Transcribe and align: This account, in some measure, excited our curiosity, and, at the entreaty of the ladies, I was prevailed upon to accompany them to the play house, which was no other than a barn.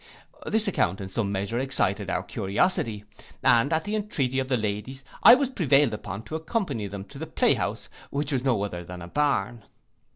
This 0.47 0.67
account, 0.67 0.99
in 0.99 1.09
some 1.09 1.31
measure, 1.31 1.59
excited 1.59 2.09
our 2.09 2.23
curiosity, 2.23 3.03
and, 3.43 3.71
at 3.71 3.83
the 3.83 3.95
entreaty 3.95 4.39
of 4.39 4.47
the 4.47 4.57
ladies, 4.57 5.03
I 5.21 5.35
was 5.35 5.51
prevailed 5.51 5.93
upon 5.93 6.23
to 6.23 6.35
accompany 6.35 6.87
them 6.87 7.05
to 7.05 7.19
the 7.19 7.27
play 7.27 7.53
house, 7.53 7.87
which 8.09 8.31
was 8.31 8.43
no 8.43 8.63
other 8.63 8.83
than 8.83 9.03
a 9.03 9.07
barn. 9.07 9.63